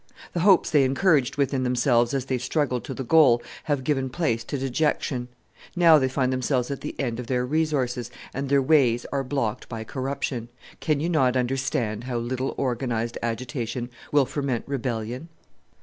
The 0.33 0.39
hopes 0.39 0.71
they 0.71 0.83
encouraged 0.83 1.35
within 1.37 1.61
themselves 1.61 2.15
as 2.15 2.25
they 2.25 2.39
struggled 2.39 2.83
to 2.85 2.95
the 2.95 3.03
goal 3.03 3.39
have 3.65 3.83
given 3.83 4.09
place 4.09 4.43
to 4.45 4.57
dejection. 4.57 5.27
Now 5.75 5.99
they 5.99 6.09
find 6.09 6.33
themselves 6.33 6.71
at 6.71 6.81
the 6.81 6.99
end 6.99 7.19
of 7.19 7.27
their 7.27 7.45
resources, 7.45 8.09
and 8.33 8.49
their 8.49 8.63
ways 8.63 9.05
are 9.11 9.23
blocked 9.23 9.69
by 9.69 9.83
corruption! 9.83 10.49
Can 10.79 10.99
you 11.01 11.09
not 11.09 11.37
understand 11.37 12.05
how 12.05 12.17
little 12.17 12.55
organized 12.57 13.19
agitation 13.21 13.91
will 14.11 14.25
ferment 14.25 14.63
rebellion?" 14.65 15.29